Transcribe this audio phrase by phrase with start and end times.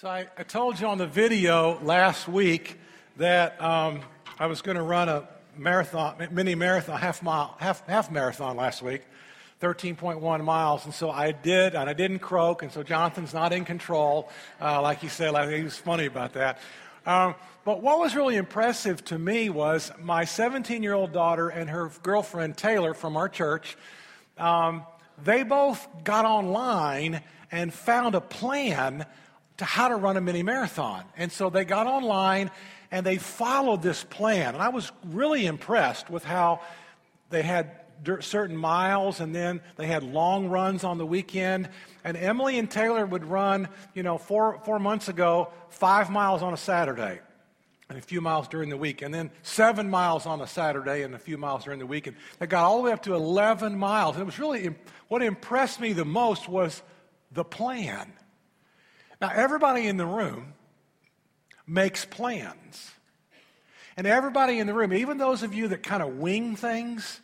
[0.00, 2.78] So I, I told you on the video last week
[3.16, 3.98] that um,
[4.38, 8.80] I was going to run a marathon, mini marathon, half mile, half half marathon last
[8.80, 9.02] week,
[9.60, 13.64] 13.1 miles, and so I did, and I didn't croak, and so Jonathan's not in
[13.64, 14.30] control,
[14.60, 15.32] uh, like he said.
[15.32, 16.60] Like he was funny about that.
[17.04, 17.34] Um,
[17.64, 21.90] but what was really impressive to me was my 17 year old daughter and her
[22.04, 23.76] girlfriend Taylor from our church.
[24.38, 24.84] Um,
[25.24, 27.20] they both got online
[27.50, 29.04] and found a plan
[29.58, 31.04] to how to run a mini marathon.
[31.16, 32.50] And so they got online
[32.90, 34.54] and they followed this plan.
[34.54, 36.60] And I was really impressed with how
[37.30, 37.72] they had
[38.20, 41.68] certain miles and then they had long runs on the weekend.
[42.04, 46.54] And Emily and Taylor would run, you know, four, four months ago, five miles on
[46.54, 47.20] a Saturday
[47.88, 51.14] and a few miles during the week, and then seven miles on a Saturday and
[51.14, 52.06] a few miles during the week.
[52.06, 54.14] And they got all the way up to 11 miles.
[54.14, 54.74] And it was really,
[55.08, 56.82] what impressed me the most was
[57.32, 58.12] the plan.
[59.20, 60.54] Now, everybody in the room
[61.66, 62.92] makes plans.
[63.96, 67.20] And everybody in the room, even those of you that kind of wing things,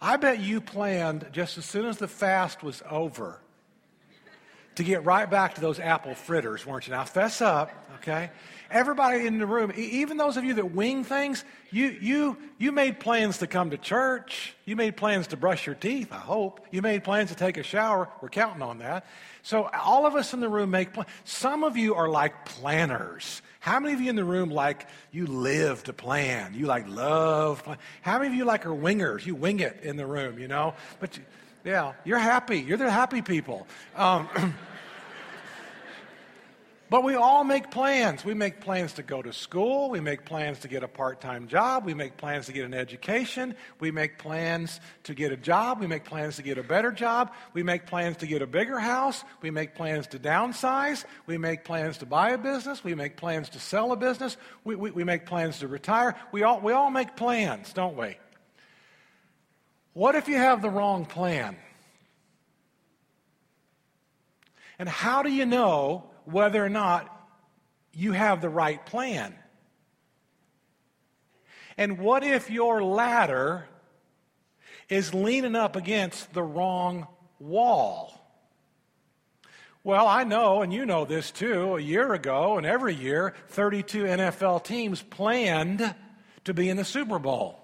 [0.00, 3.41] I bet you planned just as soon as the fast was over
[4.76, 6.92] to get right back to those apple fritters, weren't you?
[6.92, 8.30] Now, fess up, okay?
[8.70, 13.00] Everybody in the room, even those of you that wing things, you, you, you made
[13.00, 14.54] plans to come to church.
[14.64, 16.66] You made plans to brush your teeth, I hope.
[16.70, 18.08] You made plans to take a shower.
[18.22, 19.04] We're counting on that.
[19.42, 21.10] So all of us in the room make plans.
[21.24, 23.42] Some of you are like planners.
[23.60, 26.54] How many of you in the room like you live to plan?
[26.54, 27.78] You like love plan?
[28.00, 29.26] How many of you like are wingers?
[29.26, 30.74] You wing it in the room, you know?
[30.98, 31.18] But
[31.64, 32.58] yeah, you're happy.
[32.60, 33.66] You're the happy people.
[33.96, 34.28] Um,
[36.92, 38.22] But we all make plans.
[38.22, 39.88] We make plans to go to school.
[39.88, 41.86] We make plans to get a part time job.
[41.86, 43.54] We make plans to get an education.
[43.80, 45.80] We make plans to get a job.
[45.80, 47.32] We make plans to get a better job.
[47.54, 49.24] We make plans to get a bigger house.
[49.40, 51.06] We make plans to downsize.
[51.24, 52.84] We make plans to buy a business.
[52.84, 54.36] We make plans to sell a business.
[54.62, 56.14] We, we, we make plans to retire.
[56.30, 58.18] We all, we all make plans, don't we?
[59.92, 61.56] What if you have the wrong plan?
[64.78, 67.12] And how do you know whether or not
[67.92, 69.34] you have the right plan.
[71.76, 73.66] And what if your ladder
[74.88, 77.06] is leaning up against the wrong
[77.38, 78.18] wall?
[79.84, 84.04] Well, I know, and you know this too, a year ago and every year, 32
[84.04, 85.94] NFL teams planned
[86.44, 87.61] to be in the Super Bowl.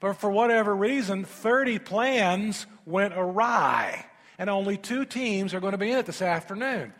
[0.00, 4.06] But for whatever reason, 30 plans went awry,
[4.38, 6.94] and only two teams are going to be in it this afternoon.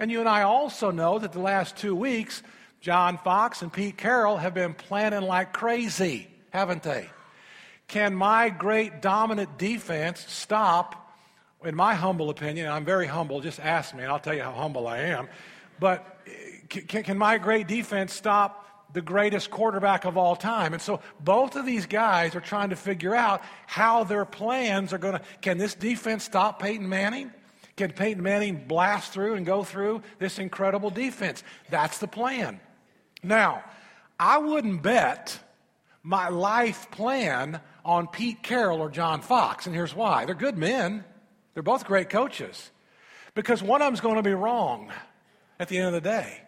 [0.00, 2.42] And you and I also know that the last two weeks,
[2.80, 7.10] John Fox and Pete Carroll have been planning like crazy, haven't they?
[7.88, 11.14] Can my great dominant defense stop,
[11.64, 14.52] in my humble opinion, I'm very humble, just ask me and I'll tell you how
[14.52, 15.28] humble I am,
[15.78, 16.30] but eh,
[16.68, 20.72] can, can my great defense stop the greatest quarterback of all time.
[20.72, 24.98] And so both of these guys are trying to figure out how their plans are
[24.98, 25.22] going to.
[25.40, 27.30] Can this defense stop Peyton Manning?
[27.76, 31.42] Can Peyton Manning blast through and go through this incredible defense?
[31.68, 32.60] That's the plan.
[33.22, 33.64] Now,
[34.18, 35.38] I wouldn't bet
[36.02, 40.24] my life plan on Pete Carroll or John Fox, and here's why.
[40.24, 41.04] They're good men,
[41.52, 42.70] they're both great coaches,
[43.34, 44.90] because one of them's going to be wrong
[45.58, 46.42] at the end of the day.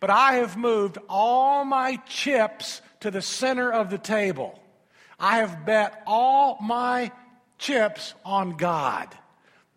[0.00, 4.58] But I have moved all my chips to the center of the table.
[5.18, 7.10] I have bet all my
[7.58, 9.08] chips on God.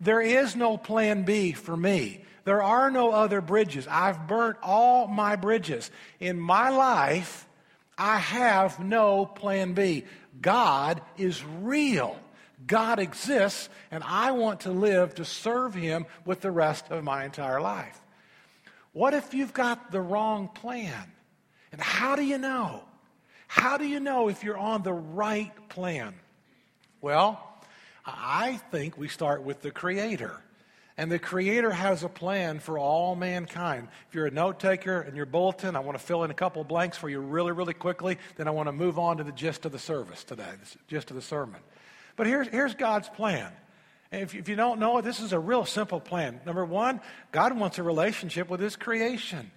[0.00, 2.24] There is no plan B for me.
[2.44, 3.86] There are no other bridges.
[3.88, 5.90] I've burnt all my bridges.
[6.18, 7.46] In my life,
[7.96, 10.04] I have no plan B.
[10.40, 12.16] God is real.
[12.66, 17.24] God exists, and I want to live to serve Him with the rest of my
[17.24, 18.00] entire life.
[18.92, 21.12] What if you've got the wrong plan?
[21.72, 22.84] And how do you know?
[23.48, 26.14] How do you know if you're on the right plan?
[27.00, 27.42] Well,
[28.04, 30.38] I think we start with the Creator.
[30.98, 33.88] And the Creator has a plan for all mankind.
[34.08, 36.62] If you're a note taker in your bulletin, I want to fill in a couple
[36.64, 38.18] blanks for you really, really quickly.
[38.36, 41.10] Then I want to move on to the gist of the service today, the gist
[41.10, 41.60] of the sermon.
[42.16, 43.50] But here's, here's God's plan.
[44.12, 46.40] If, if you don't know it, this is a real simple plan.
[46.44, 47.00] Number one,
[47.32, 49.50] God wants a relationship with His creation.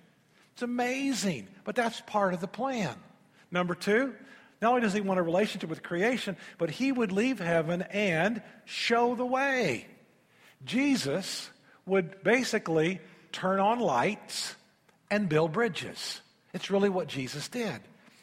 [0.53, 2.95] It's amazing, but that's part of the plan.
[3.51, 4.15] Number two,
[4.61, 8.41] not only does he want a relationship with creation, but he would leave heaven and
[8.63, 9.85] show the way.
[10.63, 11.49] Jesus
[11.85, 13.01] would basically
[13.31, 14.55] turn on lights
[15.11, 16.21] and build bridges.
[16.53, 17.81] It's really what Jesus did.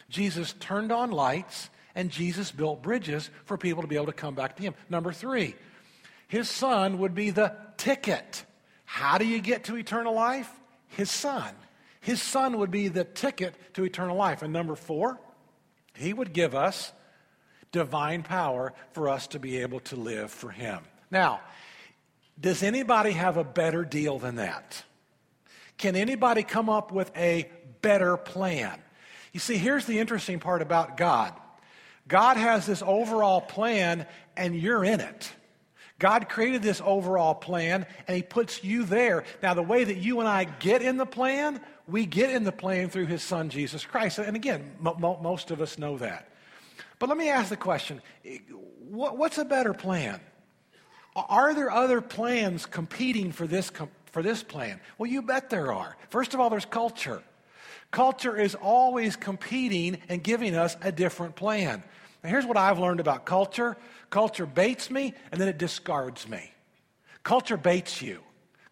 [0.08, 4.35] Jesus turned on lights and Jesus built bridges for people to be able to come
[4.35, 4.75] back to him.
[4.88, 5.55] Number three,
[6.32, 8.46] his son would be the ticket.
[8.87, 10.50] How do you get to eternal life?
[10.88, 11.55] His son.
[12.00, 14.40] His Son would be the ticket to eternal life.
[14.40, 15.20] And number four,
[15.94, 16.90] He would give us
[17.70, 20.81] divine power for us to be able to live for Him.
[21.11, 21.43] Now,
[22.40, 24.82] does anybody have a better deal than that?
[25.76, 27.46] Can anybody come up with a
[27.82, 28.81] better plan?
[29.35, 31.35] You see, here's the interesting part about God
[32.08, 35.31] God has this overall plan, and you're in it.
[35.98, 39.24] God created this overall plan, and He puts you there.
[39.42, 42.52] Now, the way that you and I get in the plan, we get in the
[42.52, 44.18] plan through His Son, Jesus Christ.
[44.18, 46.28] And again, most of us know that.
[46.98, 48.00] But let me ask the question
[48.88, 50.20] what's a better plan?
[51.14, 53.70] Are there other plans competing for this,
[54.06, 54.80] for this plan?
[54.98, 55.96] Well, you bet there are.
[56.10, 57.22] First of all, there's culture.
[57.90, 61.82] Culture is always competing and giving us a different plan.
[62.22, 63.76] Now, here's what I've learned about culture
[64.10, 66.52] culture baits me, and then it discards me.
[67.22, 68.20] Culture baits you.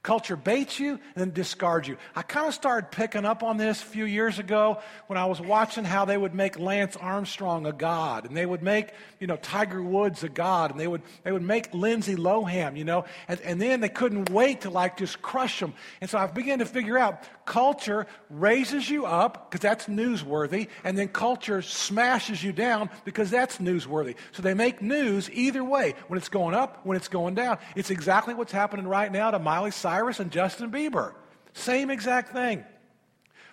[0.03, 1.99] Culture baits you and then discards you.
[2.17, 5.43] I kind of started picking up on this a few years ago when I was
[5.43, 9.37] watching how they would make Lance Armstrong a god, and they would make, you know,
[9.37, 13.43] Tiger Woods a god, and they would they would make Lindsay Lohan, you know, and,
[13.43, 15.75] and then they couldn't wait to like just crush them.
[16.01, 20.97] And so I began to figure out culture raises you up because that's newsworthy, and
[20.97, 24.15] then culture smashes you down because that's newsworthy.
[24.33, 27.59] So they make news either way, when it's going up, when it's going down.
[27.77, 31.15] It's exactly what's happening right now to Miley Cyrus Cyrus and Justin Bieber.
[31.53, 32.65] Same exact thing.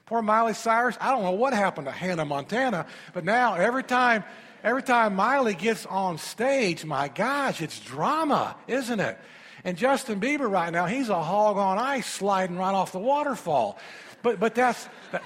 [0.06, 4.24] Poor Miley Cyrus, I don't know what happened to Hannah Montana, but now every time
[4.64, 9.18] every time Miley gets on stage, my gosh, it's drama, isn't it?
[9.64, 13.80] And Justin Bieber right now, he's a hog on ice sliding right off the waterfall.
[14.22, 15.24] But but that's that,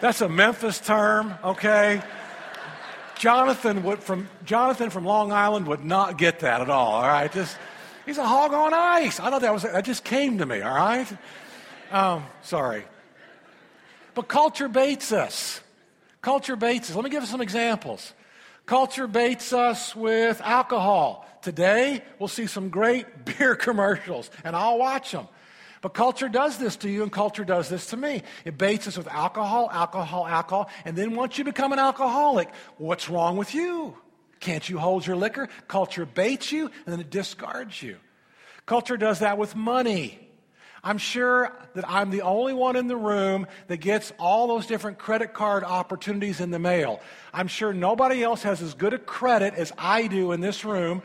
[0.00, 2.00] that's a Memphis term, okay?
[3.20, 6.94] Jonathan would from Jonathan from Long Island would not get that at all.
[6.94, 7.54] All right, just
[8.06, 9.20] he's a hog on ice.
[9.20, 10.62] I thought that was that just came to me.
[10.62, 11.06] All right,
[11.92, 12.82] um, sorry,
[14.14, 15.60] but culture baits us.
[16.22, 16.96] Culture baits us.
[16.96, 18.14] Let me give you some examples.
[18.64, 21.28] Culture baits us with alcohol.
[21.42, 25.28] Today, we'll see some great beer commercials, and I'll watch them.
[25.82, 28.22] But culture does this to you, and culture does this to me.
[28.44, 30.68] It baits us with alcohol, alcohol, alcohol.
[30.84, 33.96] And then once you become an alcoholic, what's wrong with you?
[34.40, 35.48] Can't you hold your liquor?
[35.68, 37.96] Culture baits you, and then it discards you.
[38.66, 40.18] Culture does that with money.
[40.82, 44.98] I'm sure that I'm the only one in the room that gets all those different
[44.98, 47.00] credit card opportunities in the mail.
[47.34, 51.02] I'm sure nobody else has as good a credit as I do in this room.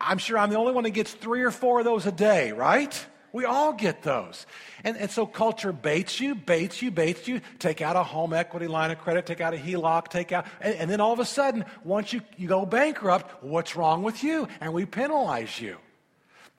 [0.00, 2.50] I'm sure I'm the only one that gets three or four of those a day,
[2.50, 3.06] right?
[3.32, 4.46] We all get those.
[4.84, 7.40] And, and so culture baits you, baits you, baits you.
[7.58, 10.74] Take out a home equity line of credit, take out a HELOC, take out, and,
[10.74, 14.48] and then all of a sudden, once you, you go bankrupt, what's wrong with you?
[14.60, 15.78] And we penalize you.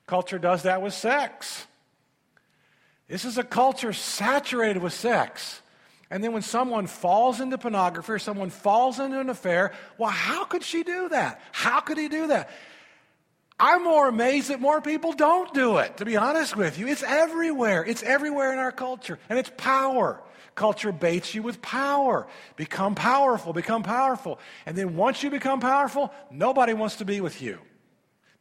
[0.08, 1.68] Culture does that with sex.
[3.08, 5.62] This is a culture saturated with sex.
[6.10, 10.46] And then when someone falls into pornography or someone falls into an affair, well, how
[10.46, 11.42] could she do that?
[11.52, 12.50] How could he do that?
[13.60, 16.88] I'm more amazed that more people don't do it, to be honest with you.
[16.88, 17.86] It's everywhere.
[17.86, 19.20] It's everywhere in our culture.
[19.30, 20.22] And it's power.
[20.56, 22.28] Culture baits you with power.
[22.56, 24.40] Become powerful, become powerful.
[24.66, 27.60] And then once you become powerful, nobody wants to be with you.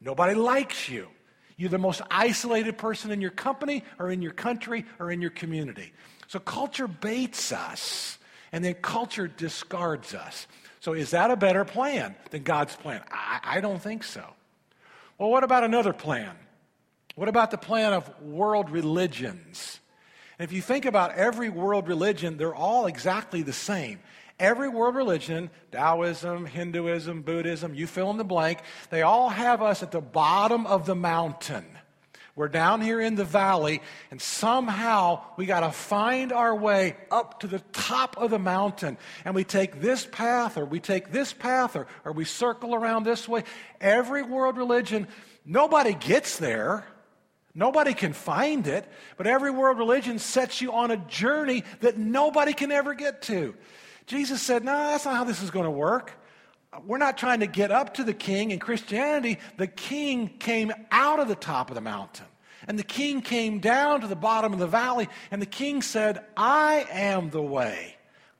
[0.00, 1.08] Nobody likes you.
[1.56, 5.30] You're the most isolated person in your company or in your country or in your
[5.30, 5.92] community.
[6.26, 8.18] So culture baits us,
[8.52, 10.46] and then culture discards us.
[10.80, 13.02] So is that a better plan than God's plan?
[13.10, 14.24] I, I don't think so.
[15.18, 16.36] Well, what about another plan?
[17.14, 19.80] What about the plan of world religions?
[20.38, 24.00] If you think about every world religion, they're all exactly the same.
[24.40, 29.82] Every world religion, Taoism, Hinduism, Buddhism, you fill in the blank, they all have us
[29.82, 31.64] at the bottom of the mountain.
[32.34, 37.40] We're down here in the valley, and somehow we got to find our way up
[37.40, 38.96] to the top of the mountain.
[39.26, 43.04] And we take this path, or we take this path, or, or we circle around
[43.04, 43.44] this way.
[43.82, 45.08] Every world religion,
[45.44, 46.86] nobody gets there.
[47.54, 52.54] Nobody can find it, but every world religion sets you on a journey that nobody
[52.54, 53.54] can ever get to.
[54.06, 56.18] Jesus said, No, that's not how this is going to work.
[56.84, 58.50] We're not trying to get up to the king.
[58.50, 62.26] In Christianity, the king came out of the top of the mountain.
[62.66, 66.24] And the king came down to the bottom of the valley, and the king said,
[66.36, 67.96] I am the way.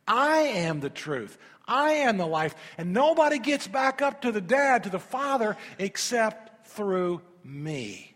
[0.06, 1.36] I am the truth.
[1.66, 2.54] I am the life.
[2.78, 8.14] And nobody gets back up to the dad, to the father, except through me.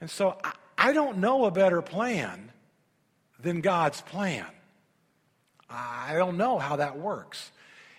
[0.00, 2.50] And so I, I don't know a better plan
[3.40, 4.46] than God's plan.
[5.68, 7.50] I don't know how that works.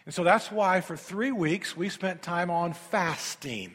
[0.05, 3.73] And so that's why for three weeks we spent time on fasting.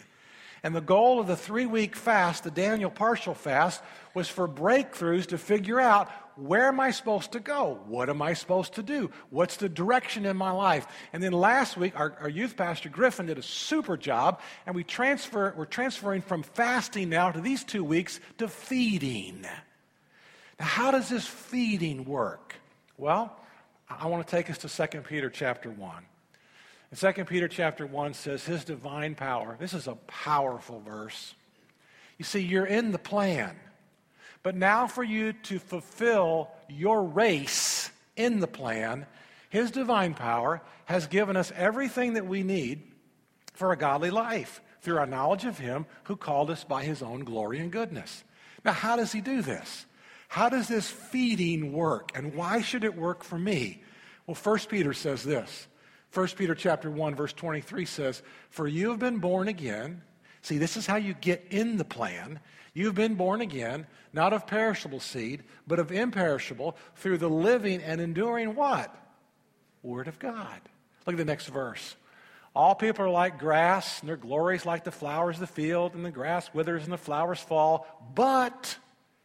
[0.63, 3.83] And the goal of the three week fast, the Daniel partial fast,
[4.15, 7.81] was for breakthroughs to figure out where am I supposed to go?
[7.87, 9.11] What am I supposed to do?
[9.31, 10.87] What's the direction in my life?
[11.13, 14.85] And then last week, our, our youth pastor Griffin did a super job, and we
[14.85, 19.43] transfer, we're transferring from fasting now to these two weeks to feeding.
[19.43, 22.55] Now, how does this feeding work?
[22.97, 23.37] Well,
[23.89, 26.05] I want to take us to 2 Peter chapter 1.
[26.91, 29.57] And 2 Peter chapter 1 says, His divine power.
[29.59, 31.35] This is a powerful verse.
[32.19, 33.57] You see, you're in the plan.
[34.43, 39.07] But now, for you to fulfill your race in the plan,
[39.51, 42.83] His divine power has given us everything that we need
[43.53, 47.21] for a godly life through our knowledge of Him who called us by His own
[47.21, 48.25] glory and goodness.
[48.65, 49.87] Now, how does He do this?
[50.29, 53.83] How does this feeding work, and why should it work for me?
[54.27, 55.67] Well, 1 Peter says this
[56.13, 60.03] 1 Peter chapter 1 verse 23 says, "For you have been born again."
[60.43, 62.41] See, this is how you get in the plan.
[62.73, 68.01] You've been born again, not of perishable seed, but of imperishable, through the living and
[68.01, 68.95] enduring what?
[69.83, 70.61] Word of God.
[71.07, 71.97] Look at the next verse.
[72.55, 75.95] All people are like grass, and their glory is like the flowers of the field,
[75.95, 77.87] and the grass withers and the flowers fall.
[78.15, 78.77] But,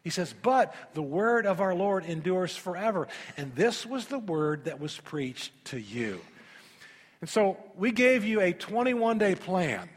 [0.04, 3.08] he says, but the word of our Lord endures forever.
[3.38, 6.22] And this was the word that was preached to you.
[7.26, 9.90] And so we gave you a 21 day plan.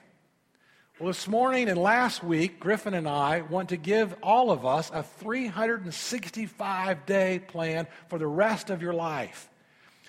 [0.99, 4.91] Well, this morning and last week, Griffin and I want to give all of us
[4.95, 9.51] a 365 day plan for the rest of your life.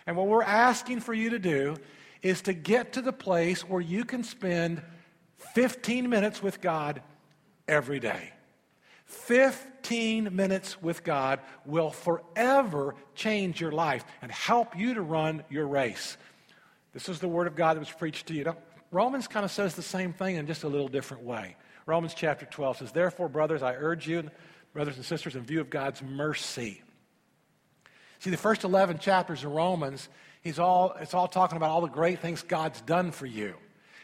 [0.08, 1.76] And what we're asking for you to do
[2.22, 4.82] is to get to the place where you can spend
[5.56, 7.02] 15 minutes with God
[7.68, 8.32] every day.
[9.04, 15.68] 15 minutes with God will forever change your life and help you to run your
[15.68, 16.16] race.
[16.94, 18.56] This is the word of God that was preached to you.
[18.92, 21.56] Romans kind of says the same thing in just a little different way.
[21.86, 24.30] Romans chapter 12 says, Therefore, brothers, I urge you,
[24.74, 26.82] brothers and sisters, in view of God's mercy.
[28.20, 30.10] See, the first 11 chapters of Romans,
[30.42, 33.56] he's all, it's all talking about all the great things God's done for you.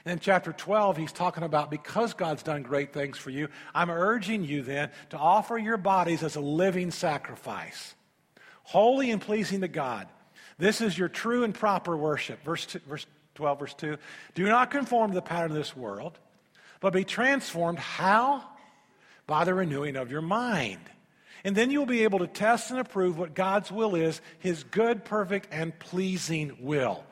[0.05, 3.89] And in chapter 12, he's talking about because God's done great things for you, I'm
[3.89, 7.95] urging you then to offer your bodies as a living sacrifice,
[8.63, 10.07] holy and pleasing to God.
[10.57, 12.43] This is your true and proper worship.
[12.43, 13.97] Verse, two, verse 12, verse 2.
[14.33, 16.17] Do not conform to the pattern of this world,
[16.79, 17.79] but be transformed.
[17.79, 18.43] How?
[19.27, 20.79] By the renewing of your mind.
[21.43, 25.05] And then you'll be able to test and approve what God's will is, his good,
[25.05, 27.03] perfect, and pleasing will.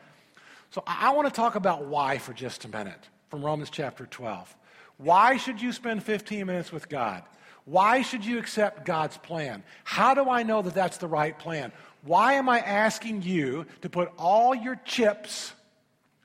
[0.72, 4.56] So I want to talk about why for just a minute from Romans chapter 12.
[4.98, 7.24] Why should you spend 15 minutes with God?
[7.66, 9.64] Why should you accept God's plan?
[9.84, 11.72] How do I know that that's the right plan?
[12.04, 15.54] Why am I asking you to put all your chips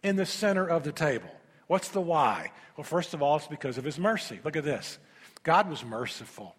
[0.03, 1.31] in the center of the table?
[1.69, 2.51] What's the why?
[2.77, 4.41] Well, first of all, it's because of his mercy.
[4.45, 4.99] Look at this.
[5.43, 6.57] God was merciful.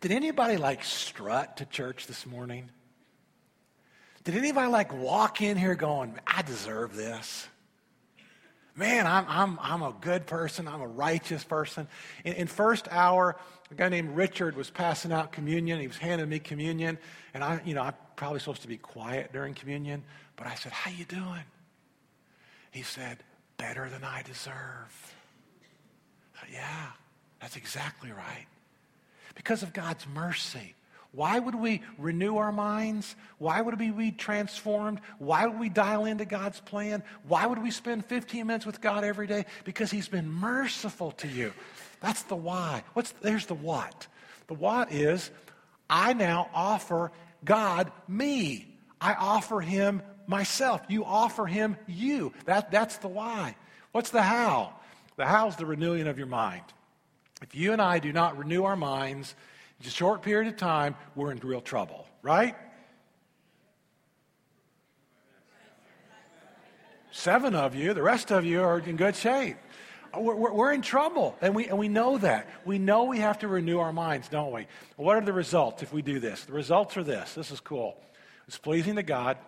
[0.00, 2.68] Did anybody like strut to church this morning?
[4.24, 7.48] Did anybody like walk in here going, I deserve this?
[8.76, 10.66] Man, I'm, I'm, I'm a good person.
[10.66, 11.86] I'm a righteous person.
[12.24, 13.36] In, in first hour,
[13.70, 15.78] a guy named Richard was passing out communion.
[15.78, 16.98] He was handing me communion.
[17.34, 20.02] And I, you know, I'm probably supposed to be quiet during communion.
[20.36, 21.44] But I said, how you doing?
[22.72, 23.18] He said,
[23.58, 25.14] better than I deserve.
[26.40, 26.86] Said, yeah,
[27.40, 28.46] that's exactly right.
[29.36, 30.74] Because of God's mercy.
[31.14, 33.14] Why would we renew our minds?
[33.38, 35.00] Why would we be transformed?
[35.18, 37.04] Why would we dial into God's plan?
[37.28, 39.46] Why would we spend 15 minutes with God every day?
[39.64, 41.52] Because He's been merciful to you.
[42.00, 42.82] That's the why.
[42.94, 44.08] What's there's the what.
[44.48, 45.30] The what is
[45.88, 47.12] I now offer
[47.44, 48.66] God me.
[49.00, 50.82] I offer Him myself.
[50.88, 52.32] You offer Him you.
[52.46, 53.54] That, that's the why.
[53.92, 54.74] What's the how?
[55.16, 56.64] The how is the renewing of your mind.
[57.42, 59.34] If you and I do not renew our minds,
[59.80, 62.56] a short period of time, we're in real trouble, right?
[67.10, 69.56] Seven of you, the rest of you are in good shape.
[70.12, 72.48] Uh, we're, we're, we're, in trouble, and we, and we know that.
[72.64, 74.66] We know we have to renew our minds, don't we?
[74.96, 76.44] What are the results if we do this?
[76.44, 77.34] The results are this.
[77.34, 77.96] This is cool.
[78.48, 79.38] It's pleasing to God.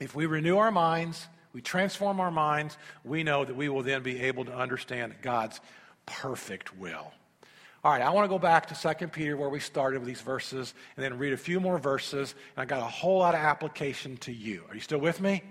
[0.00, 4.02] If we renew our minds, we transform our minds, we know that we will then
[4.02, 5.60] be able to understand God's
[6.06, 7.12] perfect will.
[7.86, 10.20] All right, I want to go back to 2 Peter where we started with these
[10.20, 12.34] verses and then read a few more verses.
[12.56, 14.64] And I got a whole lot of application to you.
[14.68, 15.44] Are you still with me?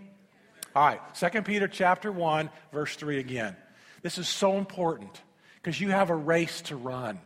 [0.75, 3.55] All right, 2 Peter chapter 1, verse 3 again.
[4.01, 5.21] This is so important
[5.63, 7.21] because you have a race to run.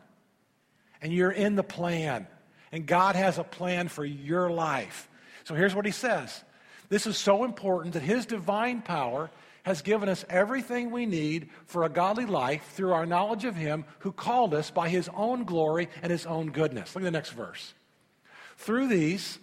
[1.01, 2.27] And you're in the plan.
[2.71, 5.09] And God has a plan for your life.
[5.45, 6.43] So here's what he says.
[6.89, 9.31] This is so important that his divine power
[9.63, 13.85] has given us everything we need for a godly life through our knowledge of Him
[13.99, 16.95] who called us by His own glory and His own goodness.
[16.95, 17.73] Look at the next verse.
[18.57, 19.39] Through these,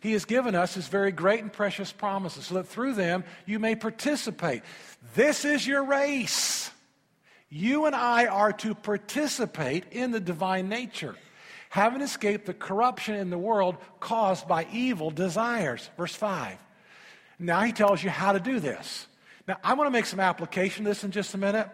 [0.00, 3.58] He has given us His very great and precious promises, so that through them you
[3.58, 4.62] may participate.
[5.14, 6.70] This is your race.
[7.48, 11.16] You and I are to participate in the divine nature,
[11.68, 15.90] having escaped the corruption in the world caused by evil desires.
[15.96, 16.56] Verse 5.
[17.40, 19.06] Now he tells you how to do this.
[19.50, 21.68] Now, I want to make some application of this in just a minute.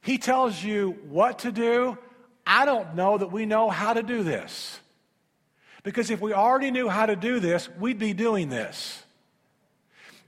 [0.00, 1.98] He tells you what to do.
[2.46, 4.78] I don't know that we know how to do this.
[5.82, 9.02] Because if we already knew how to do this, we'd be doing this.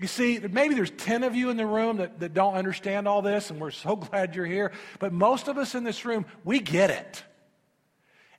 [0.01, 3.23] You see, maybe there's 10 of you in the room that, that don't understand all
[3.23, 4.73] this, and we're so glad you're here.
[4.99, 7.23] But most of us in this room, we get it.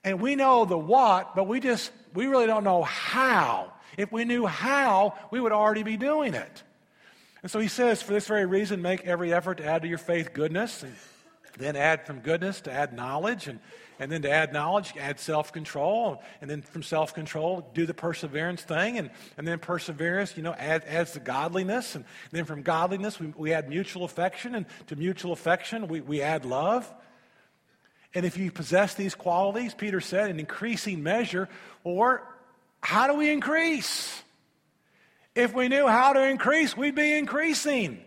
[0.03, 3.71] And we know the what, but we just, we really don't know how.
[3.95, 6.63] If we knew how, we would already be doing it.
[7.43, 9.97] And so he says, for this very reason, make every effort to add to your
[9.97, 10.95] faith goodness, and
[11.57, 13.59] then add from goodness to add knowledge, and,
[13.99, 17.93] and then to add knowledge, add self control, and then from self control, do the
[17.93, 22.61] perseverance thing, and, and then perseverance, you know, add, adds the godliness, and then from
[22.61, 26.91] godliness, we, we add mutual affection, and to mutual affection, we, we add love.
[28.15, 31.49] And if you possess these qualities, Peter said, in increasing measure,
[31.83, 32.25] or
[32.79, 34.22] how do we increase?
[35.35, 38.03] If we knew how to increase, we'd be increasing.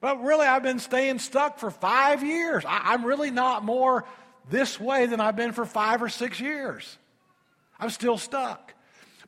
[0.00, 2.64] But really, I've been staying stuck for five years.
[2.66, 4.04] I, am really not more
[4.50, 6.98] this way than I've been for five or six years.
[7.78, 8.74] I'm still stuck.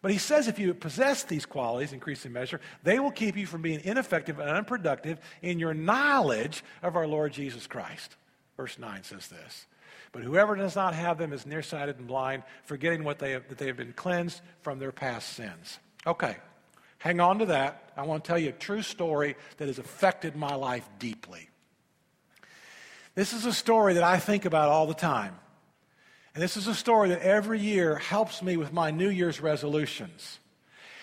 [0.03, 3.63] But he says if you possess these qualities, increasing measure, they will keep you from
[3.63, 8.17] being ineffective and unproductive in your knowledge of our Lord Jesus Christ.
[8.57, 9.67] Verse 9 says this.
[10.13, 13.59] But whoever does not have them is nearsighted and blind, forgetting what they have, that
[13.59, 15.79] they have been cleansed from their past sins.
[16.07, 16.37] Okay,
[17.01, 17.93] Hang on to that.
[17.97, 21.49] I want to tell you a true story that has affected my life deeply.
[23.15, 25.35] This is a story that I think about all the time.
[26.35, 30.39] And this is a story that every year helps me with my New Year's resolutions.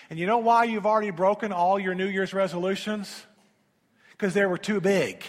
[0.08, 3.26] And you know why you've already broken all your New Year's resolutions?
[4.12, 5.24] Because they were too big.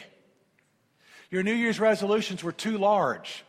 [1.31, 3.43] Your New Year's resolutions were too large.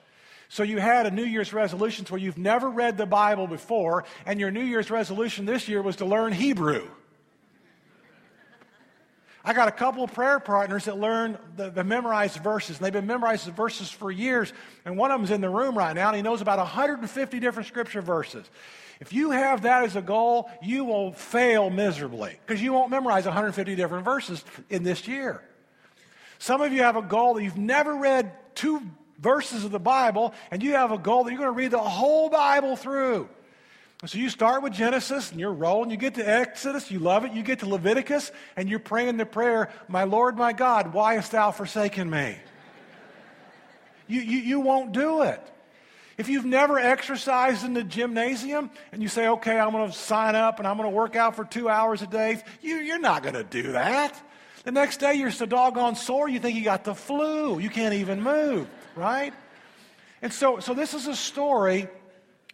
[0.48, 4.40] So you had a New Year's resolution where you've never read the Bible before, and
[4.40, 6.88] your New Year's resolution this year was to learn Hebrew.
[9.44, 12.76] I got a couple of prayer partners that learn the, the memorized verses.
[12.76, 14.52] And they've been memorizing verses for years.
[14.84, 17.66] And one of them's in the room right now, and he knows about 150 different
[17.66, 18.48] scripture verses.
[19.00, 23.24] If you have that as a goal, you will fail miserably because you won't memorize
[23.24, 25.42] 150 different verses in this year.
[26.38, 28.82] Some of you have a goal that you've never read two
[29.18, 31.78] verses of the Bible, and you have a goal that you're going to read the
[31.78, 33.28] whole Bible through.
[34.06, 35.90] So you start with Genesis and you're rolling.
[35.90, 37.32] You get to Exodus, you love it.
[37.32, 41.32] You get to Leviticus and you're praying the prayer, My Lord, my God, why hast
[41.32, 42.36] thou forsaken me?
[44.10, 45.40] you, you, you won't do it.
[46.16, 50.34] If you've never exercised in the gymnasium and you say, okay, I'm going to sign
[50.34, 53.22] up and I'm going to work out for two hours a day, you, you're not
[53.22, 54.18] going to do that.
[54.64, 57.58] The next day you're so doggone sore you think you got the flu.
[57.58, 59.32] You can't even move, right?
[60.20, 61.88] And so, so this is a story,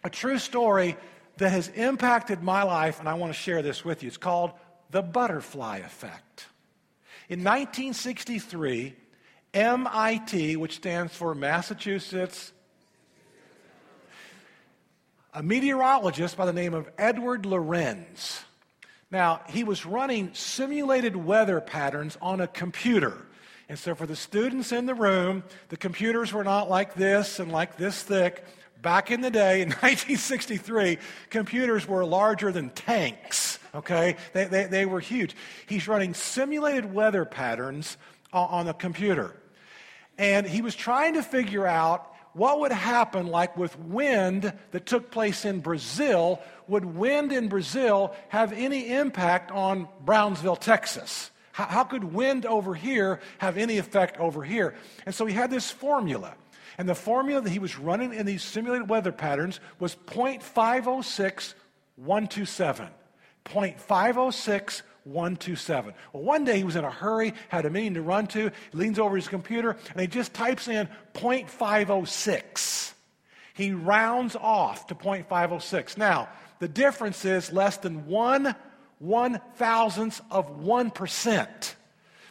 [0.03, 0.95] a true story
[1.37, 4.07] that has impacted my life, and I want to share this with you.
[4.07, 4.51] It's called
[4.89, 6.47] the butterfly effect.
[7.29, 8.95] In 1963,
[9.53, 12.51] MIT, which stands for Massachusetts,
[15.33, 18.43] a meteorologist by the name of Edward Lorenz.
[19.11, 23.25] Now, he was running simulated weather patterns on a computer.
[23.69, 27.51] And so, for the students in the room, the computers were not like this and
[27.51, 28.43] like this thick.
[28.81, 30.97] Back in the day, in 1963,
[31.29, 34.15] computers were larger than tanks, okay?
[34.33, 35.35] They, they, they were huge.
[35.67, 37.97] He's running simulated weather patterns
[38.33, 39.35] on, a computer.
[40.17, 45.09] And he was trying to figure out what would happen like with wind that took
[45.09, 46.39] place in Brazil.
[46.67, 51.31] Would wind in Brazil have any impact on Brownsville, Texas?
[51.51, 54.75] How, how could wind over here have any effect over here?
[55.07, 56.35] And so he had this formula.
[56.77, 62.89] And the formula that he was running in these simulated weather patterns was 0.506127.
[63.45, 65.93] 0.506127.
[66.13, 68.77] Well, one day he was in a hurry, had a meeting to run to, he
[68.77, 72.93] leans over his computer, and he just types in 0.506.
[73.53, 75.97] He rounds off to 0.506.
[75.97, 78.55] Now, the difference is less than one
[78.99, 81.75] one thousandth of 1%.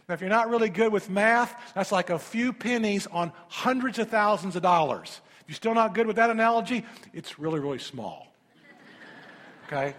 [0.08, 3.98] Now, if you're not really good with math, that's like a few pennies on hundreds
[3.98, 5.20] of thousands of dollars.
[5.40, 8.28] If you're still not good with that analogy, it's really, really small.
[9.66, 9.94] Okay?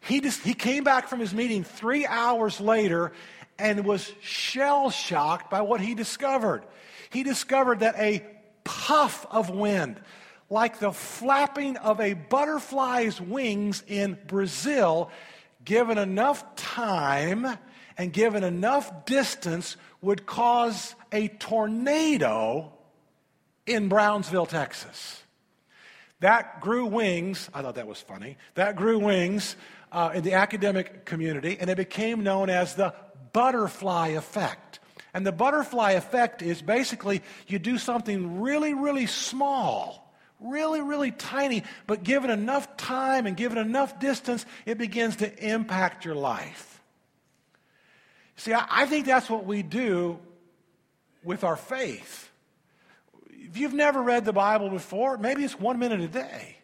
[0.00, 3.12] He, just, he came back from his meeting three hours later,
[3.58, 6.62] and was shell shocked by what he discovered.
[7.10, 8.24] He discovered that a
[8.64, 10.00] puff of wind,
[10.48, 15.10] like the flapping of a butterfly's wings in Brazil,
[15.64, 17.58] given enough time
[17.96, 22.72] and given enough distance, would cause a tornado
[23.66, 25.22] in Brownsville, Texas.
[26.20, 27.50] That grew wings.
[27.52, 28.36] I thought that was funny.
[28.54, 29.56] That grew wings
[29.90, 32.94] uh, in the academic community, and it became known as the
[33.32, 34.80] butterfly effect.
[35.14, 41.64] And the butterfly effect is basically you do something really, really small, really, really tiny,
[41.86, 46.71] but given enough time and given enough distance, it begins to impact your life.
[48.36, 50.18] See, I, I think that's what we do
[51.24, 52.30] with our faith.
[53.30, 56.56] If you've never read the Bible before, maybe it's one minute a day.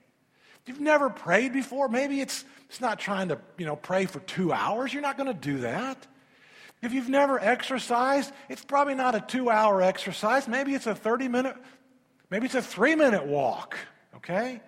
[0.63, 4.21] If you've never prayed before, maybe it's, it's not trying to, you know, pray for
[4.21, 4.93] two hours.
[4.93, 6.07] You're not going to do that.
[6.81, 10.47] If you've never exercised, it's probably not a two hour exercise.
[10.47, 11.57] Maybe it's a 30 minute,
[12.31, 13.77] maybe it's a three minute walk,
[14.17, 14.61] okay?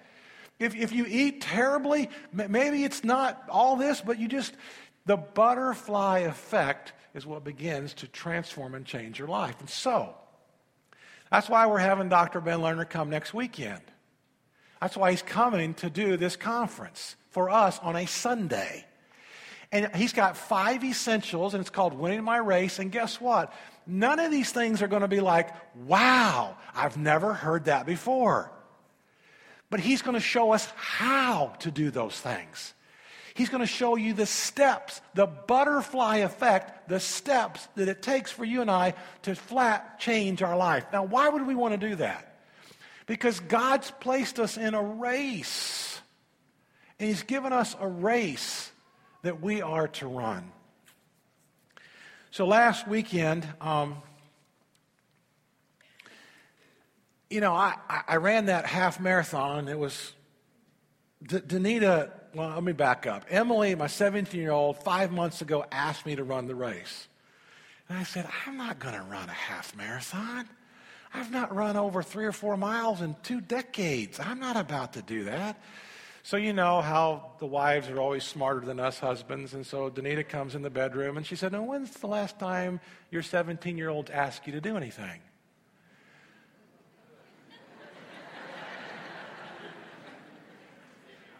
[0.58, 4.52] If, if you eat terribly, maybe it's not all this, but you just,
[5.06, 9.56] the butterfly effect is what begins to transform and change your life.
[9.60, 10.14] And so,
[11.30, 12.40] that's why we're having Dr.
[12.40, 13.82] Ben Lerner come next weekend.
[14.80, 18.84] That's why he's coming to do this conference for us on a Sunday.
[19.72, 22.78] And he's got five essentials, and it's called Winning My Race.
[22.80, 23.52] And guess what?
[23.86, 25.50] None of these things are going to be like,
[25.86, 28.50] wow, I've never heard that before.
[29.68, 32.74] But he's going to show us how to do those things.
[33.40, 38.30] He's going to show you the steps, the butterfly effect, the steps that it takes
[38.30, 40.84] for you and I to flat change our life.
[40.92, 42.42] Now, why would we want to do that?
[43.06, 45.98] Because God's placed us in a race.
[46.98, 48.70] And He's given us a race
[49.22, 50.52] that we are to run.
[52.32, 54.02] So last weekend, um,
[57.30, 57.74] you know, I,
[58.06, 59.66] I ran that half marathon.
[59.66, 60.12] It was
[61.26, 62.10] D- Danita.
[62.32, 63.24] Well, let me back up.
[63.28, 67.08] Emily, my 17 year old, five months ago asked me to run the race.
[67.88, 70.48] And I said, I'm not going to run a half marathon.
[71.12, 74.20] I've not run over three or four miles in two decades.
[74.20, 75.60] I'm not about to do that.
[76.22, 79.54] So, you know how the wives are always smarter than us husbands.
[79.54, 82.78] And so Danita comes in the bedroom and she said, Now, when's the last time
[83.10, 85.20] your 17 year old asked you to do anything?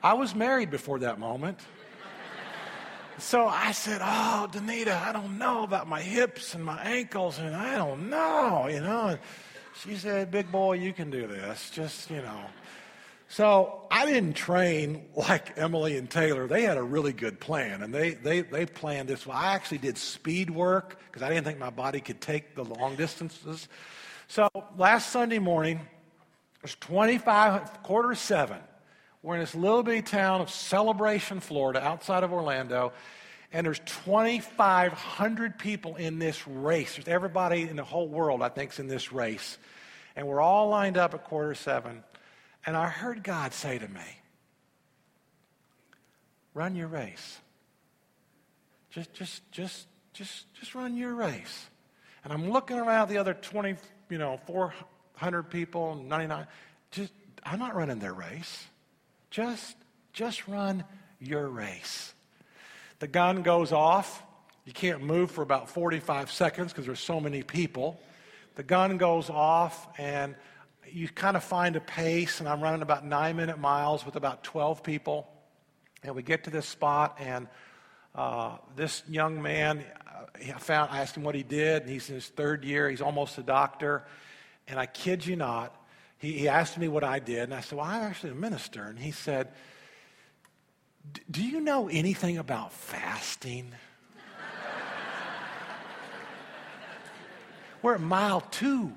[0.02, 1.58] I was married before that moment.
[3.18, 7.54] So I said, Oh, Danita, I don't know about my hips and my ankles, and
[7.54, 9.18] I don't know, you know.
[9.82, 11.70] She said, Big boy, you can do this.
[11.70, 12.40] Just, you know.
[13.28, 16.46] So I didn't train like Emily and Taylor.
[16.46, 19.26] They had a really good plan, and they, they, they planned this.
[19.26, 22.64] Well, I actually did speed work because I didn't think my body could take the
[22.64, 23.68] long distances.
[24.28, 28.58] So last Sunday morning, it was 25, quarter seven.
[29.22, 32.92] We're in this little bitty town of Celebration, Florida, outside of Orlando,
[33.52, 36.94] and there's 2,500 people in this race.
[36.94, 39.58] There's everybody in the whole world, I think, is in this race.
[40.16, 42.02] And we're all lined up at quarter seven.
[42.64, 44.00] And I heard God say to me,
[46.54, 47.38] run your race.
[48.90, 51.66] Just, just, just, just, just run your race.
[52.24, 53.76] And I'm looking around the other 20,
[54.08, 56.46] you know, 400 people, 99.
[56.90, 57.12] Just,
[57.44, 58.66] I'm not running their race.
[59.30, 59.76] Just,
[60.12, 60.84] just run
[61.20, 62.12] your race.
[62.98, 64.22] The gun goes off.
[64.64, 68.00] You can't move for about 45 seconds because there's so many people.
[68.56, 70.34] The gun goes off, and
[70.90, 74.42] you kind of find a pace, and I'm running about nine minute miles with about
[74.44, 75.28] 12 people.
[76.02, 77.46] And we get to this spot, and
[78.14, 82.08] uh, this young man, uh, I, found, I asked him what he did, and he's
[82.08, 82.90] in his third year.
[82.90, 84.04] He's almost a doctor.
[84.66, 85.74] And I kid you not,
[86.20, 88.84] he, he asked me what I did, and I said, Well, I'm actually a minister.
[88.84, 89.48] And he said,
[91.30, 93.72] Do you know anything about fasting?
[97.82, 98.92] We're at mile two.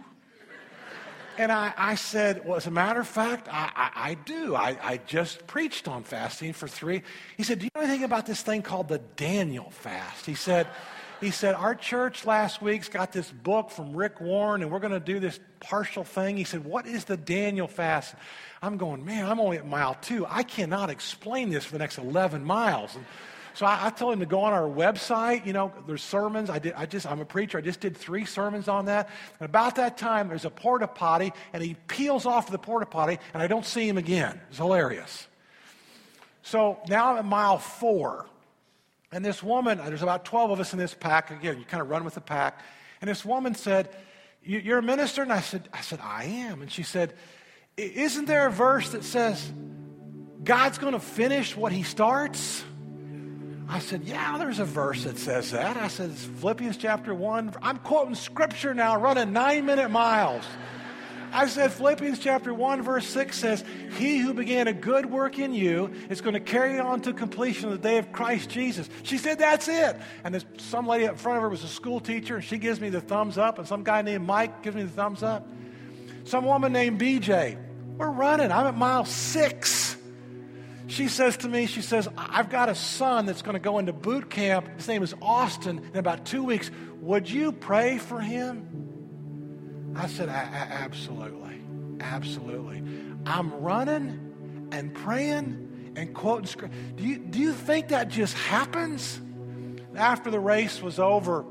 [1.36, 4.56] And I, I, said, well, as a matter of fact, I, I, I do.
[4.56, 7.02] I, just preached on fasting for three.
[7.38, 10.28] He said, do you know anything about this thing called the Daniel fast?
[10.28, 10.68] He said,
[11.24, 14.94] he said, our church last week's got this book from Rick Warren, and we're going
[14.94, 16.38] to do this partial thing.
[16.38, 18.16] He said, what is the Daniel fast?
[18.62, 20.26] I'm going, man, I'm only at mile two.
[20.28, 22.96] I cannot explain this for the next 11 miles.
[22.96, 23.06] And,
[23.54, 25.46] so I, I told him to go on our website.
[25.46, 26.50] You know, there's sermons.
[26.50, 26.74] I did.
[26.74, 27.06] I just.
[27.06, 27.58] I'm a preacher.
[27.58, 29.10] I just did three sermons on that.
[29.40, 33.20] And about that time, there's a porta potty, and he peels off the porta potty,
[33.34, 34.42] and I don't see him again.
[34.50, 35.28] It's hilarious.
[36.42, 38.26] So now I'm at mile four.
[39.14, 41.30] And this woman, uh, there's about 12 of us in this pack.
[41.30, 42.60] Again, you kind of run with the pack.
[43.00, 43.96] And this woman said,
[44.44, 45.22] You're a minister?
[45.22, 46.64] And I said, I said, I am.
[46.64, 47.14] And she said,
[47.78, 49.54] Isn't there a verse that says,
[50.44, 52.64] God's going to finish what he starts?
[53.70, 55.78] I said, Yeah, there's a verse that says that.
[55.78, 57.54] I said, It's Philippians chapter 1.
[57.62, 60.44] I'm quoting scripture now, running nine minute miles.
[61.34, 63.64] I said, Philippians chapter 1, verse 6 says,
[63.98, 67.66] He who began a good work in you is going to carry on to completion
[67.66, 68.88] of the day of Christ Jesus.
[69.02, 69.98] She said, That's it.
[70.24, 72.80] And this, some lady up front of her was a school teacher, and she gives
[72.80, 75.48] me the thumbs up, and some guy named Mike gives me the thumbs up.
[76.26, 77.58] Some woman named BJ,
[77.98, 78.52] we're running.
[78.52, 79.98] I'm at mile six.
[80.88, 83.94] She says to me, she says, I've got a son that's going to go into
[83.94, 84.68] boot camp.
[84.78, 86.70] His name is Austin in about two weeks.
[87.02, 88.83] Would you pray for him?
[89.96, 91.62] I said, absolutely.
[92.00, 92.84] Absolutely.
[93.26, 96.76] I'm running and praying and quoting scripture.
[96.96, 99.20] Do you, do you think that just happens?
[99.96, 101.46] After the race was over,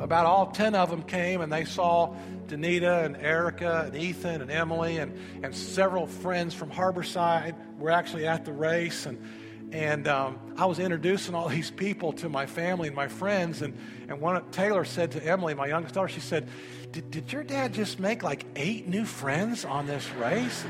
[0.00, 2.14] about all 10 of them came and they saw
[2.46, 8.26] Danita and Erica and Ethan and Emily and, and several friends from Harborside were actually
[8.26, 9.06] at the race.
[9.06, 9.18] And,
[9.72, 13.62] and um, I was introducing all these people to my family and my friends.
[13.62, 13.76] And,
[14.08, 16.48] and one Taylor said to Emily, my youngest daughter, she said,
[16.92, 20.64] did, did your dad just make like eight new friends on this race?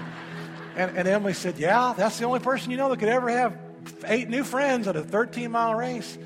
[0.77, 3.57] And, and Emily said, Yeah, that's the only person you know that could ever have
[4.07, 6.17] eight new friends at a 13 mile race.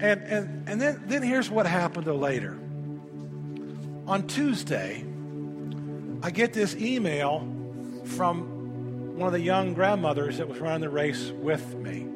[0.00, 2.56] And, and, and then, then here's what happened later.
[4.06, 5.04] On Tuesday,
[6.22, 7.46] I get this email
[8.04, 8.57] from
[9.18, 12.06] one of the young grandmothers that was running the race with me.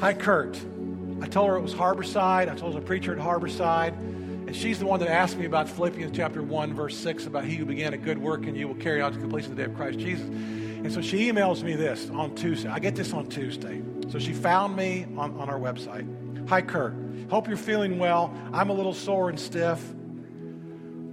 [0.00, 0.58] Hi, Kurt.
[1.20, 2.50] I told her it was Harborside.
[2.50, 3.92] I told her a preacher at Harborside.
[3.92, 7.56] And she's the one that asked me about Philippians chapter 1, verse 6, about he
[7.56, 9.76] who began a good work in you will carry on to completion the day of
[9.76, 10.26] Christ Jesus.
[10.26, 12.70] And so she emails me this on Tuesday.
[12.70, 13.82] I get this on Tuesday.
[14.08, 16.48] So she found me on, on our website.
[16.48, 16.94] Hi, Kurt.
[17.28, 18.34] Hope you're feeling well.
[18.54, 19.86] I'm a little sore and stiff.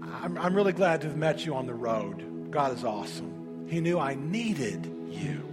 [0.01, 2.51] I'm, I'm really glad to have met you on the road.
[2.51, 3.34] God is awesome.
[3.67, 5.43] He knew I needed you.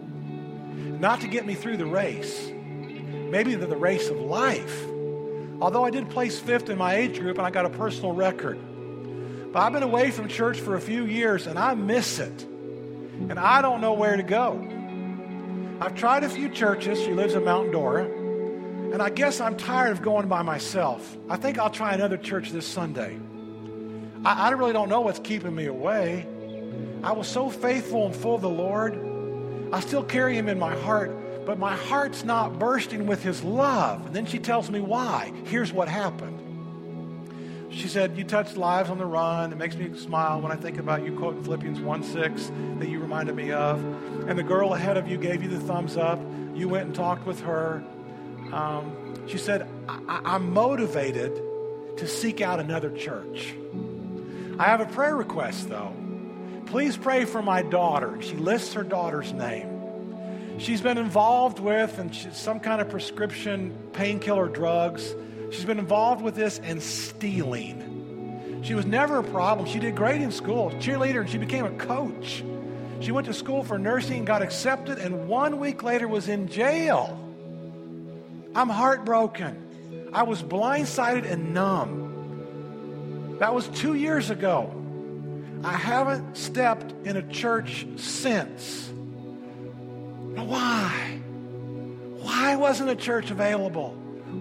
[1.00, 4.86] Not to get me through the race, maybe the, the race of life
[5.62, 8.58] Although I did place fifth in my age group and I got a personal record.
[9.52, 12.42] But I've been away from church for a few years and I miss it.
[12.42, 14.58] And I don't know where to go.
[15.80, 17.00] I've tried a few churches.
[17.00, 18.06] She lives in Mount Dora.
[18.06, 21.16] And I guess I'm tired of going by myself.
[21.28, 23.16] I think I'll try another church this Sunday.
[24.24, 26.26] I, I really don't know what's keeping me away.
[27.02, 29.70] I was so faithful and full of the Lord.
[29.72, 31.10] I still carry him in my heart
[31.44, 34.06] but my heart's not bursting with his love.
[34.06, 35.32] And then she tells me why.
[35.44, 36.38] Here's what happened.
[37.70, 39.52] She said, You touched lives on the run.
[39.52, 43.00] It makes me smile when I think about you quoting Philippians 1 6 that you
[43.00, 43.82] reminded me of.
[44.28, 46.20] And the girl ahead of you gave you the thumbs up.
[46.54, 47.82] You went and talked with her.
[48.52, 51.40] Um, she said, I- I'm motivated
[51.96, 53.54] to seek out another church.
[54.58, 55.92] I have a prayer request, though.
[56.66, 58.20] Please pray for my daughter.
[58.22, 59.72] She lists her daughter's name
[60.62, 65.14] she's been involved with and some kind of prescription painkiller drugs.
[65.50, 68.60] She's been involved with this and stealing.
[68.62, 69.66] She was never a problem.
[69.68, 72.44] She did great in school, cheerleader, and she became a coach.
[73.00, 77.18] She went to school for nursing, got accepted, and one week later was in jail.
[78.54, 80.10] I'm heartbroken.
[80.12, 83.38] I was blindsided and numb.
[83.40, 84.72] That was two years ago.
[85.64, 88.90] I haven't stepped in a church since.
[88.90, 91.20] Now, why?
[92.20, 93.90] Why wasn't a church available?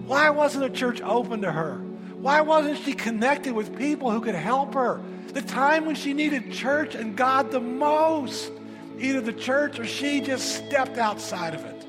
[0.06, 1.76] Why wasn't a church open to her?
[2.16, 5.00] Why wasn't she connected with people who could help her?
[5.28, 8.50] The time when she needed church and God the most.
[8.98, 11.86] Either the church or she just stepped outside of it.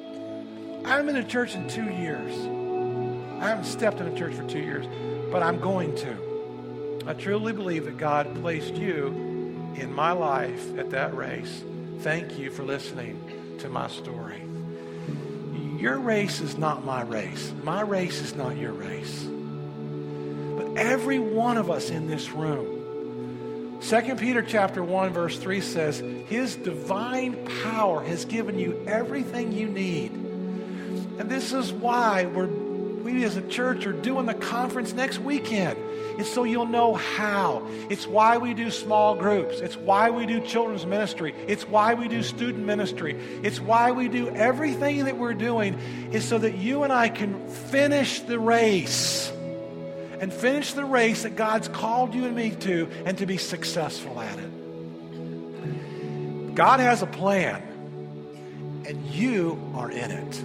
[0.86, 2.34] I haven't been in church in two years.
[3.42, 4.86] I haven't stepped in a church for two years,
[5.32, 6.33] but I'm going to.
[7.06, 9.08] I truly believe that God placed you
[9.76, 11.64] in my life at that race.
[12.00, 14.42] Thank you for listening to my story.
[15.78, 17.52] Your race is not my race.
[17.64, 19.24] My race is not your race.
[19.24, 26.00] But every one of us in this room, 2 Peter chapter 1 verse 3 says,
[26.00, 30.14] his divine power has given you everything you need.
[30.14, 32.48] And this is why we're
[33.04, 35.78] we as a church are doing the conference next weekend.
[36.18, 37.68] It's so you'll know how.
[37.90, 39.60] It's why we do small groups.
[39.60, 41.34] It's why we do children's ministry.
[41.48, 43.16] It's why we do student ministry.
[43.44, 45.74] It's why we do everything that we're doing
[46.12, 49.32] is so that you and I can finish the race
[50.20, 54.20] and finish the race that God's called you and me to and to be successful
[54.22, 54.50] at it.
[56.56, 57.62] God has a plan
[58.88, 60.44] and you are in it.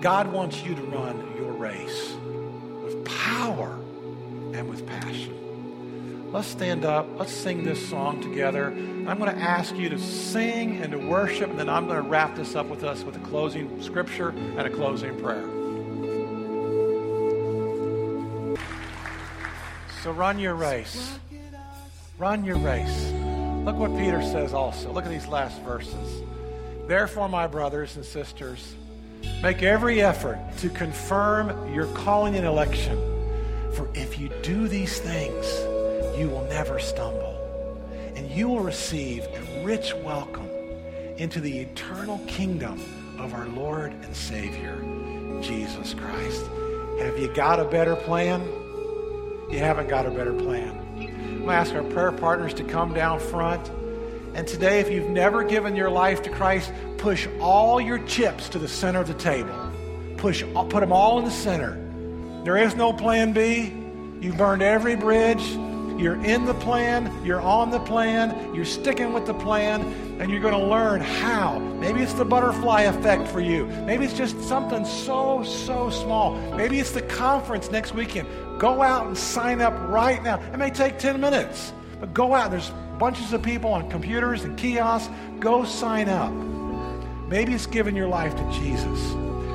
[0.00, 2.14] God wants you to run your race
[2.82, 3.78] with power
[4.54, 6.30] and with passion.
[6.32, 7.06] Let's stand up.
[7.18, 8.68] Let's sing this song together.
[8.68, 12.08] I'm going to ask you to sing and to worship, and then I'm going to
[12.08, 15.44] wrap this up with us with a closing scripture and a closing prayer.
[20.02, 21.18] So run your race.
[22.16, 23.10] Run your race.
[23.64, 24.92] Look what Peter says also.
[24.92, 26.22] Look at these last verses.
[26.86, 28.76] Therefore, my brothers and sisters,
[29.42, 32.98] make every effort to confirm your calling and election.
[33.74, 35.46] For if you do these things,
[36.18, 37.36] you will never stumble,
[38.14, 40.48] and you will receive a rich welcome
[41.16, 42.80] into the eternal kingdom
[43.18, 44.76] of our Lord and Savior,
[45.40, 46.46] Jesus Christ.
[46.98, 48.40] Have you got a better plan?
[49.50, 50.76] You haven't got a better plan.
[50.96, 53.70] I'm going to ask our prayer partners to come down front.
[54.34, 58.58] And today, if you've never given your life to Christ, push all your chips to
[58.58, 59.54] the center of the table.
[60.18, 61.76] Push, uh, put them all in the center.
[62.44, 63.72] There is no plan B.
[64.20, 65.42] You've burned every bridge.
[66.00, 67.12] You're in the plan.
[67.24, 68.54] You're on the plan.
[68.54, 69.82] You're sticking with the plan.
[70.20, 71.58] And you're going to learn how.
[71.58, 73.66] Maybe it's the butterfly effect for you.
[73.66, 76.36] Maybe it's just something so, so small.
[76.56, 78.28] Maybe it's the conference next weekend.
[78.60, 80.40] Go out and sign up right now.
[80.52, 82.50] It may take 10 minutes, but go out.
[82.50, 85.10] There's bunches of people on computers and kiosks.
[85.40, 86.30] Go sign up.
[87.28, 89.14] Maybe it's giving your life to Jesus.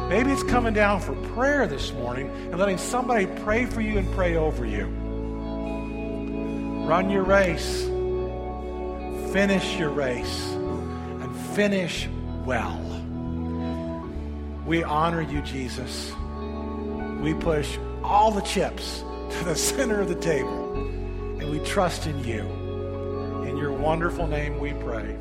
[0.10, 4.12] Maybe it's coming down for prayer this morning and letting somebody pray for you and
[4.14, 4.86] pray over you.
[6.88, 7.84] Run your race.
[9.32, 10.52] Finish your race.
[10.52, 12.10] And finish
[12.46, 12.82] well.
[14.66, 16.12] We honor you, Jesus.
[17.22, 19.04] We push all the chips
[19.38, 20.74] to the center of the table.
[20.74, 22.65] And we trust in you.
[23.86, 25.16] Wonderful name we pray.